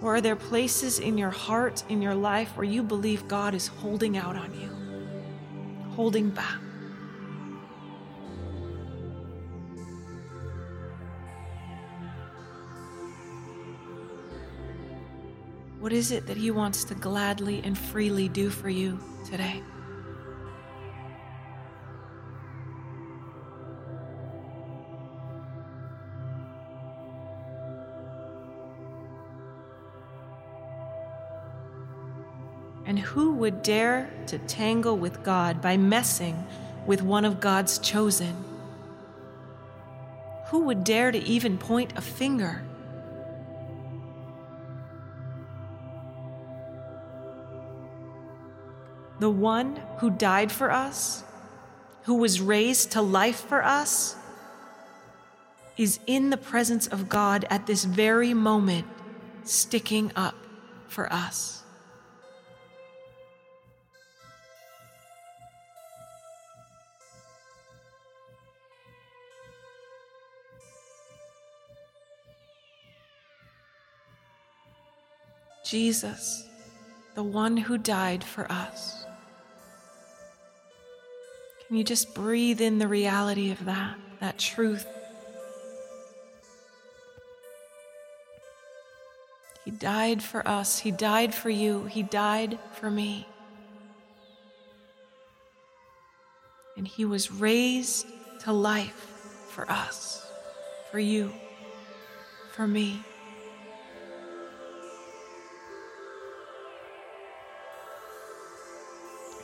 Or 0.00 0.14
are 0.14 0.20
there 0.20 0.36
places 0.36 1.00
in 1.00 1.18
your 1.18 1.30
heart, 1.30 1.82
in 1.88 2.00
your 2.00 2.14
life, 2.14 2.56
where 2.56 2.62
you 2.62 2.84
believe 2.84 3.26
God 3.26 3.54
is 3.54 3.66
holding 3.66 4.16
out 4.16 4.36
on 4.36 4.54
you, 4.54 4.70
holding 5.96 6.30
back? 6.30 6.60
What 15.80 15.92
is 15.92 16.12
it 16.12 16.28
that 16.28 16.36
He 16.36 16.52
wants 16.52 16.84
to 16.84 16.94
gladly 16.94 17.60
and 17.64 17.76
freely 17.76 18.28
do 18.28 18.48
for 18.48 18.68
you 18.68 19.00
today? 19.28 19.60
Who 33.12 33.32
would 33.32 33.62
dare 33.62 34.10
to 34.26 34.38
tangle 34.38 34.96
with 34.96 35.22
God 35.22 35.62
by 35.62 35.76
messing 35.76 36.46
with 36.86 37.02
one 37.02 37.24
of 37.24 37.40
God's 37.40 37.78
chosen? 37.78 38.34
Who 40.48 40.60
would 40.64 40.84
dare 40.84 41.10
to 41.12 41.18
even 41.18 41.56
point 41.56 41.92
a 41.96 42.02
finger? 42.02 42.62
the 49.22 49.30
one 49.30 49.80
who 49.98 50.10
died 50.10 50.50
for 50.50 50.72
us, 50.72 51.22
who 52.02 52.14
was 52.16 52.40
raised 52.40 52.90
to 52.90 53.00
life 53.00 53.38
for 53.38 53.64
us, 53.64 54.16
is 55.76 56.00
in 56.08 56.30
the 56.30 56.36
presence 56.36 56.88
of 56.88 57.08
God 57.08 57.46
at 57.48 57.68
this 57.68 57.84
very 57.84 58.34
moment, 58.34 58.84
sticking 59.44 60.10
up 60.16 60.34
for 60.88 61.10
us. 61.12 61.61
Jesus, 75.72 76.46
the 77.14 77.22
one 77.22 77.56
who 77.56 77.78
died 77.78 78.22
for 78.22 78.44
us. 78.52 79.06
Can 81.66 81.78
you 81.78 81.82
just 81.82 82.14
breathe 82.14 82.60
in 82.60 82.76
the 82.76 82.86
reality 82.86 83.50
of 83.50 83.64
that, 83.64 83.96
that 84.20 84.38
truth? 84.38 84.86
He 89.64 89.70
died 89.70 90.22
for 90.22 90.46
us. 90.46 90.78
He 90.78 90.90
died 90.90 91.34
for 91.34 91.48
you. 91.48 91.84
He 91.84 92.02
died 92.02 92.58
for 92.72 92.90
me. 92.90 93.26
And 96.76 96.86
He 96.86 97.06
was 97.06 97.32
raised 97.32 98.06
to 98.40 98.52
life 98.52 99.46
for 99.48 99.70
us, 99.70 100.30
for 100.90 100.98
you, 100.98 101.32
for 102.50 102.68
me. 102.68 103.02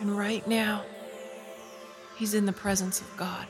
And 0.00 0.16
right 0.16 0.46
now, 0.46 0.84
He's 2.16 2.34
in 2.34 2.46
the 2.46 2.52
presence 2.52 3.00
of 3.00 3.16
God. 3.16 3.46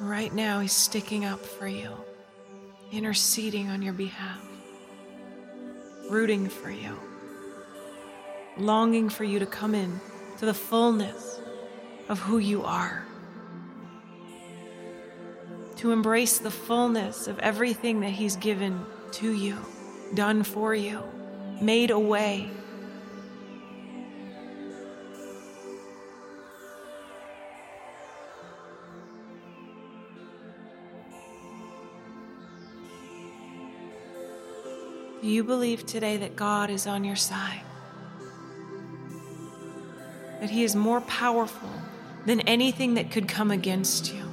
Right 0.00 0.32
now, 0.32 0.60
He's 0.60 0.72
sticking 0.72 1.24
up 1.24 1.40
for 1.40 1.66
you, 1.66 1.90
interceding 2.92 3.68
on 3.68 3.82
your 3.82 3.92
behalf, 3.92 4.40
rooting 6.08 6.48
for 6.48 6.70
you, 6.70 6.96
longing 8.56 9.08
for 9.08 9.24
you 9.24 9.40
to 9.40 9.46
come 9.46 9.74
in 9.74 10.00
to 10.38 10.46
the 10.46 10.54
fullness 10.54 11.40
of 12.08 12.20
who 12.20 12.38
you 12.38 12.62
are, 12.62 13.04
to 15.76 15.90
embrace 15.90 16.38
the 16.38 16.50
fullness 16.50 17.26
of 17.26 17.38
everything 17.40 18.00
that 18.00 18.10
He's 18.10 18.36
given 18.36 18.84
to 19.12 19.32
you, 19.32 19.58
done 20.14 20.44
for 20.44 20.74
you, 20.74 21.02
made 21.60 21.90
a 21.90 21.98
way 21.98 22.50
Do 35.20 35.26
you 35.34 35.42
believe 35.42 35.84
today 35.84 36.16
that 36.18 36.36
God 36.36 36.70
is 36.70 36.86
on 36.86 37.02
your 37.02 37.16
side? 37.16 37.60
That 40.40 40.48
He 40.48 40.62
is 40.62 40.76
more 40.76 41.00
powerful 41.02 41.70
than 42.24 42.40
anything 42.42 42.94
that 42.94 43.10
could 43.10 43.26
come 43.26 43.50
against 43.50 44.14
you? 44.14 44.27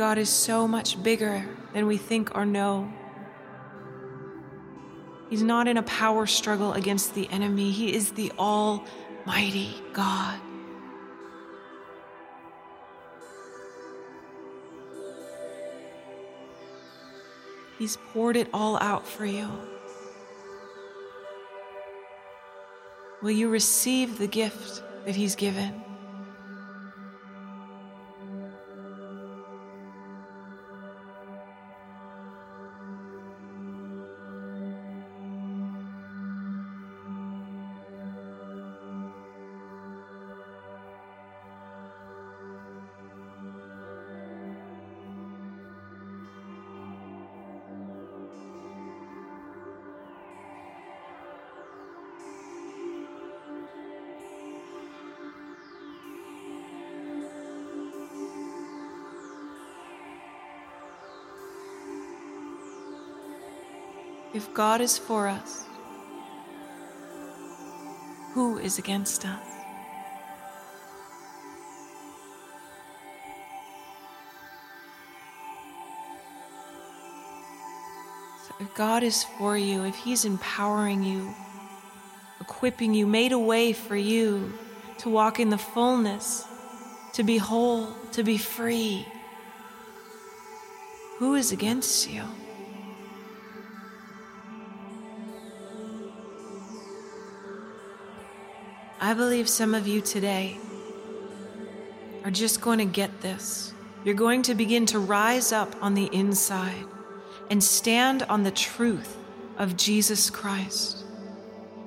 God 0.00 0.16
is 0.16 0.30
so 0.30 0.66
much 0.66 1.02
bigger 1.02 1.46
than 1.74 1.86
we 1.86 1.98
think 1.98 2.34
or 2.34 2.46
know. 2.46 2.90
He's 5.28 5.42
not 5.42 5.68
in 5.68 5.76
a 5.76 5.82
power 5.82 6.24
struggle 6.26 6.72
against 6.72 7.14
the 7.14 7.28
enemy, 7.28 7.70
He 7.70 7.94
is 7.94 8.12
the 8.12 8.32
Almighty 8.38 9.74
God. 9.92 10.40
He's 17.78 17.98
poured 18.14 18.36
it 18.36 18.48
all 18.54 18.78
out 18.78 19.06
for 19.06 19.26
you. 19.26 19.50
Will 23.20 23.32
you 23.32 23.50
receive 23.50 24.16
the 24.16 24.26
gift 24.26 24.82
that 25.04 25.14
He's 25.14 25.36
given? 25.36 25.89
God 64.54 64.80
is 64.80 64.98
for 64.98 65.28
us, 65.28 65.64
who 68.32 68.58
is 68.58 68.78
against 68.78 69.24
us? 69.24 69.46
So 78.46 78.54
if 78.60 78.74
God 78.74 79.02
is 79.04 79.24
for 79.38 79.56
you, 79.56 79.84
if 79.84 79.94
He's 79.94 80.24
empowering 80.24 81.04
you, 81.04 81.32
equipping 82.40 82.92
you, 82.92 83.06
made 83.06 83.32
a 83.32 83.38
way 83.38 83.72
for 83.72 83.96
you 83.96 84.52
to 84.98 85.08
walk 85.08 85.38
in 85.38 85.50
the 85.50 85.58
fullness, 85.58 86.44
to 87.12 87.22
be 87.22 87.38
whole, 87.38 87.94
to 88.12 88.24
be 88.24 88.36
free, 88.36 89.06
who 91.18 91.34
is 91.34 91.52
against 91.52 92.10
you? 92.10 92.24
I 99.10 99.14
believe 99.14 99.48
some 99.48 99.74
of 99.74 99.88
you 99.88 100.00
today 100.00 100.56
are 102.22 102.30
just 102.30 102.60
going 102.60 102.78
to 102.78 102.84
get 102.84 103.22
this. 103.22 103.74
You're 104.04 104.14
going 104.14 104.42
to 104.42 104.54
begin 104.54 104.86
to 104.86 105.00
rise 105.00 105.50
up 105.50 105.74
on 105.82 105.94
the 105.94 106.08
inside 106.14 106.84
and 107.50 107.60
stand 107.60 108.22
on 108.22 108.44
the 108.44 108.52
truth 108.52 109.16
of 109.58 109.76
Jesus 109.76 110.30
Christ, 110.30 111.04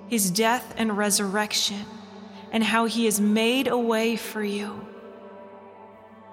his 0.10 0.32
death 0.32 0.74
and 0.76 0.98
resurrection, 0.98 1.86
and 2.52 2.62
how 2.62 2.88
he 2.88 3.06
has 3.06 3.22
made 3.22 3.70
a 3.70 3.78
way 3.78 4.18
for 4.18 4.44
you 4.44 4.86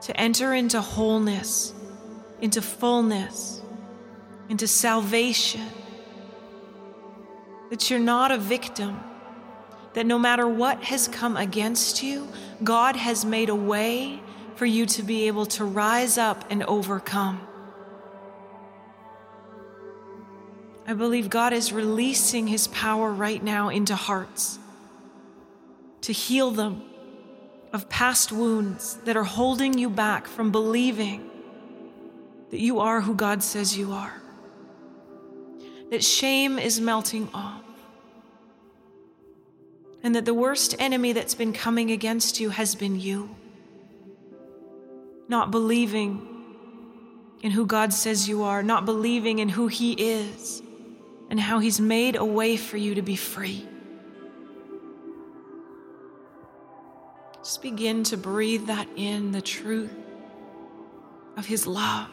to 0.00 0.16
enter 0.20 0.52
into 0.52 0.80
wholeness, 0.80 1.72
into 2.40 2.60
fullness, 2.60 3.62
into 4.48 4.66
salvation. 4.66 5.68
That 7.70 7.88
you're 7.88 8.00
not 8.00 8.32
a 8.32 8.38
victim, 8.38 8.98
that 9.94 10.06
no 10.06 10.18
matter 10.18 10.46
what 10.46 10.84
has 10.84 11.08
come 11.08 11.36
against 11.36 12.02
you, 12.02 12.28
God 12.62 12.96
has 12.96 13.24
made 13.24 13.48
a 13.48 13.54
way 13.54 14.20
for 14.54 14.66
you 14.66 14.86
to 14.86 15.02
be 15.02 15.26
able 15.26 15.46
to 15.46 15.64
rise 15.64 16.18
up 16.18 16.44
and 16.50 16.62
overcome. 16.64 17.40
I 20.86 20.94
believe 20.94 21.30
God 21.30 21.52
is 21.52 21.72
releasing 21.72 22.46
His 22.46 22.66
power 22.68 23.12
right 23.12 23.42
now 23.42 23.68
into 23.68 23.94
hearts 23.94 24.58
to 26.02 26.12
heal 26.12 26.50
them 26.50 26.82
of 27.72 27.88
past 27.88 28.32
wounds 28.32 28.96
that 29.04 29.16
are 29.16 29.24
holding 29.24 29.78
you 29.78 29.88
back 29.88 30.26
from 30.26 30.50
believing 30.50 31.30
that 32.50 32.60
you 32.60 32.80
are 32.80 33.00
who 33.00 33.14
God 33.14 33.42
says 33.42 33.78
you 33.78 33.92
are, 33.92 34.20
that 35.90 36.02
shame 36.02 36.58
is 36.58 36.80
melting 36.80 37.28
off, 37.32 37.59
and 40.02 40.14
that 40.14 40.24
the 40.24 40.34
worst 40.34 40.74
enemy 40.78 41.12
that's 41.12 41.34
been 41.34 41.52
coming 41.52 41.90
against 41.90 42.40
you 42.40 42.50
has 42.50 42.74
been 42.74 42.98
you. 42.98 43.34
Not 45.28 45.50
believing 45.50 46.26
in 47.42 47.50
who 47.50 47.66
God 47.66 47.92
says 47.92 48.28
you 48.28 48.42
are, 48.42 48.62
not 48.62 48.84
believing 48.84 49.38
in 49.38 49.48
who 49.48 49.68
He 49.68 49.92
is 49.92 50.62
and 51.28 51.38
how 51.38 51.58
He's 51.58 51.80
made 51.80 52.16
a 52.16 52.24
way 52.24 52.56
for 52.56 52.76
you 52.76 52.94
to 52.94 53.02
be 53.02 53.16
free. 53.16 53.66
Just 57.38 57.62
begin 57.62 58.04
to 58.04 58.16
breathe 58.16 58.66
that 58.66 58.88
in 58.96 59.32
the 59.32 59.40
truth 59.40 59.92
of 61.36 61.46
His 61.46 61.66
love, 61.66 62.08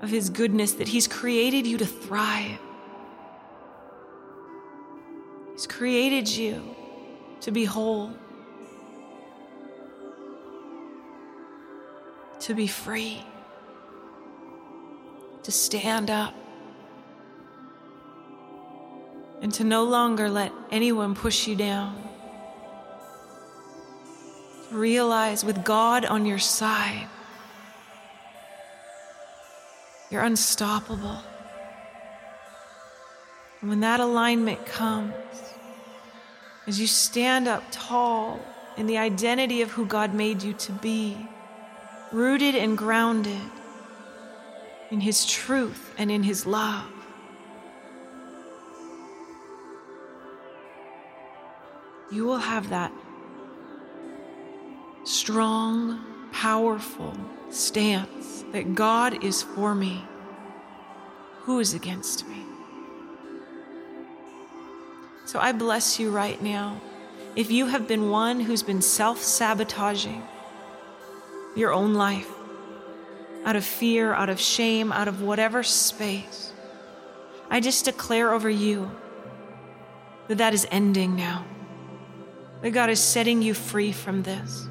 of 0.00 0.10
His 0.10 0.30
goodness, 0.30 0.74
that 0.74 0.88
He's 0.88 1.08
created 1.08 1.66
you 1.66 1.78
to 1.78 1.86
thrive. 1.86 2.58
He's 5.56 5.66
created 5.66 6.28
you 6.28 6.76
to 7.40 7.50
be 7.50 7.64
whole, 7.64 8.12
to 12.40 12.54
be 12.54 12.66
free, 12.66 13.24
to 15.44 15.50
stand 15.50 16.10
up 16.10 16.34
and 19.40 19.50
to 19.54 19.64
no 19.64 19.84
longer 19.84 20.28
let 20.28 20.52
anyone 20.70 21.14
push 21.14 21.46
you 21.46 21.56
down. 21.56 21.96
Realize 24.70 25.42
with 25.42 25.64
God 25.64 26.04
on 26.04 26.26
your 26.26 26.38
side, 26.38 27.08
you're 30.10 30.20
unstoppable. 30.20 31.22
And 33.66 33.70
when 33.72 33.80
that 33.80 33.98
alignment 33.98 34.64
comes, 34.64 35.12
as 36.68 36.78
you 36.78 36.86
stand 36.86 37.48
up 37.48 37.64
tall 37.72 38.38
in 38.76 38.86
the 38.86 38.96
identity 38.96 39.60
of 39.60 39.72
who 39.72 39.84
God 39.84 40.14
made 40.14 40.40
you 40.40 40.52
to 40.52 40.70
be, 40.70 41.16
rooted 42.12 42.54
and 42.54 42.78
grounded 42.78 43.50
in 44.92 45.00
His 45.00 45.26
truth 45.26 45.92
and 45.98 46.12
in 46.12 46.22
His 46.22 46.46
love, 46.46 46.88
you 52.12 52.24
will 52.24 52.38
have 52.38 52.68
that 52.68 52.92
strong, 55.02 56.04
powerful 56.30 57.18
stance 57.50 58.44
that 58.52 58.76
God 58.76 59.24
is 59.24 59.42
for 59.42 59.74
me. 59.74 60.04
Who 61.40 61.58
is 61.58 61.74
against 61.74 62.28
me? 62.28 62.44
So 65.26 65.38
I 65.38 65.52
bless 65.52 66.00
you 66.00 66.10
right 66.10 66.40
now. 66.40 66.80
If 67.34 67.50
you 67.50 67.66
have 67.66 67.86
been 67.86 68.10
one 68.10 68.40
who's 68.40 68.62
been 68.62 68.80
self 68.80 69.20
sabotaging 69.22 70.22
your 71.54 71.72
own 71.72 71.94
life 71.94 72.30
out 73.44 73.56
of 73.56 73.64
fear, 73.64 74.14
out 74.14 74.30
of 74.30 74.40
shame, 74.40 74.90
out 74.92 75.08
of 75.08 75.20
whatever 75.20 75.62
space, 75.62 76.52
I 77.50 77.60
just 77.60 77.84
declare 77.84 78.32
over 78.32 78.48
you 78.48 78.90
that 80.28 80.38
that 80.38 80.54
is 80.54 80.66
ending 80.70 81.14
now 81.14 81.44
that 82.62 82.70
God 82.70 82.90
is 82.90 83.00
setting 83.00 83.42
you 83.42 83.54
free 83.54 83.92
from 83.92 84.22
this. 84.22 84.68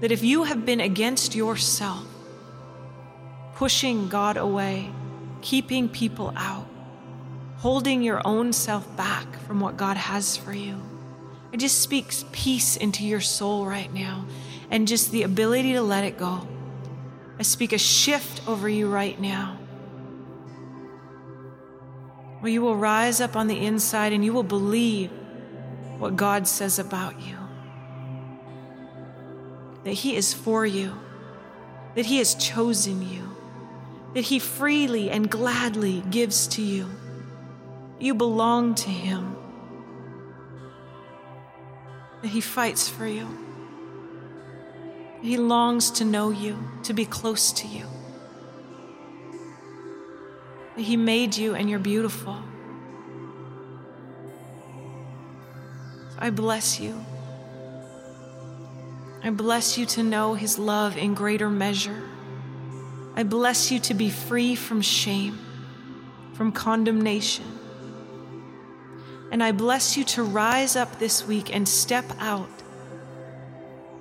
That 0.00 0.12
if 0.12 0.22
you 0.22 0.44
have 0.44 0.66
been 0.66 0.80
against 0.80 1.34
yourself, 1.34 2.06
pushing 3.54 4.08
God 4.08 4.36
away, 4.36 4.90
keeping 5.40 5.88
people 5.88 6.32
out, 6.36 6.66
holding 7.62 8.02
your 8.02 8.20
own 8.24 8.52
self 8.52 8.96
back 8.96 9.38
from 9.46 9.60
what 9.60 9.76
God 9.76 9.96
has 9.96 10.36
for 10.36 10.52
you, 10.52 10.76
it 11.52 11.58
just 11.58 11.80
speaks 11.80 12.24
peace 12.32 12.76
into 12.76 13.04
your 13.04 13.20
soul 13.20 13.64
right 13.64 13.94
now 13.94 14.26
and 14.68 14.88
just 14.88 15.12
the 15.12 15.22
ability 15.22 15.74
to 15.74 15.80
let 15.80 16.02
it 16.02 16.18
go. 16.18 16.44
I 17.38 17.44
speak 17.44 17.72
a 17.72 17.78
shift 17.78 18.46
over 18.48 18.68
you 18.68 18.88
right 18.88 19.18
now. 19.20 19.58
Where 22.40 22.50
you 22.50 22.62
will 22.62 22.74
rise 22.74 23.20
up 23.20 23.36
on 23.36 23.46
the 23.46 23.64
inside 23.64 24.12
and 24.12 24.24
you 24.24 24.32
will 24.32 24.42
believe 24.42 25.12
what 25.98 26.16
God 26.16 26.48
says 26.48 26.80
about 26.80 27.20
you. 27.20 27.36
That 29.84 29.92
He 29.92 30.16
is 30.16 30.34
for 30.34 30.66
you, 30.66 30.98
that 31.94 32.06
He 32.06 32.18
has 32.18 32.34
chosen 32.34 33.08
you, 33.08 33.36
that 34.14 34.22
He 34.22 34.40
freely 34.40 35.10
and 35.10 35.30
gladly 35.30 36.02
gives 36.10 36.48
to 36.48 36.62
you. 36.62 36.88
You 38.02 38.14
belong 38.14 38.74
to 38.74 38.90
Him, 38.90 39.36
He 42.24 42.40
fights 42.40 42.88
for 42.88 43.06
you. 43.06 43.28
He 45.20 45.36
longs 45.36 45.88
to 45.92 46.04
know 46.04 46.30
you, 46.30 46.58
to 46.82 46.94
be 46.94 47.04
close 47.04 47.52
to 47.52 47.68
you. 47.68 47.86
He 50.74 50.96
made 50.96 51.36
you 51.36 51.54
and 51.54 51.70
you're 51.70 51.78
beautiful. 51.78 52.42
I 56.18 56.30
bless 56.30 56.80
you. 56.80 57.04
I 59.22 59.30
bless 59.30 59.78
you 59.78 59.86
to 59.86 60.02
know 60.02 60.34
His 60.34 60.58
love 60.58 60.96
in 60.96 61.14
greater 61.14 61.48
measure. 61.48 62.02
I 63.14 63.22
bless 63.22 63.70
you 63.70 63.78
to 63.78 63.94
be 63.94 64.10
free 64.10 64.56
from 64.56 64.80
shame, 64.82 65.38
from 66.32 66.50
condemnation. 66.50 67.61
And 69.32 69.42
I 69.42 69.50
bless 69.50 69.96
you 69.96 70.04
to 70.04 70.22
rise 70.22 70.76
up 70.76 70.98
this 70.98 71.26
week 71.26 71.52
and 71.54 71.66
step 71.66 72.04
out 72.20 72.50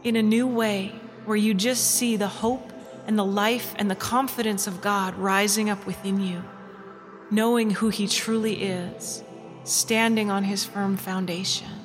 in 0.04 0.18
a 0.18 0.22
new 0.22 0.46
way 0.46 0.94
where 1.26 1.38
you 1.38 1.54
just 1.54 1.92
see 1.92 2.18
the 2.18 2.28
hope 2.28 2.72
and 3.08 3.18
the 3.18 3.26
life 3.26 3.74
and 3.78 3.90
the 3.90 3.96
confidence 3.96 4.68
of 4.68 4.82
God 4.82 5.16
rising 5.16 5.70
up 5.70 5.86
within 5.86 6.20
you, 6.20 6.44
knowing 7.32 7.72
who 7.72 7.88
He 7.88 8.10
truly 8.10 8.62
is, 8.62 9.24
standing 9.64 10.30
on 10.30 10.44
His 10.44 10.66
firm 10.66 10.98
foundation. 10.98 11.81